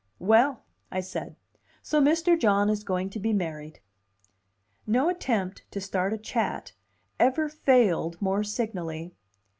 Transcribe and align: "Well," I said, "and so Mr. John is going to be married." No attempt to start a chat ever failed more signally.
"Well," 0.17 0.63
I 0.91 0.99
said, 0.99 1.27
"and 1.27 1.35
so 1.83 2.01
Mr. 2.01 2.35
John 2.35 2.71
is 2.71 2.83
going 2.83 3.11
to 3.11 3.19
be 3.19 3.33
married." 3.33 3.81
No 4.87 5.09
attempt 5.09 5.61
to 5.69 5.79
start 5.79 6.11
a 6.11 6.17
chat 6.17 6.73
ever 7.19 7.47
failed 7.47 8.19
more 8.19 8.43
signally. 8.43 9.13